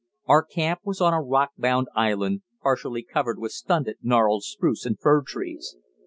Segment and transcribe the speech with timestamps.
[0.25, 4.99] Our camp was on a rock bound island, partially covered with stunted gnarled spruce and
[4.99, 5.77] fir trees.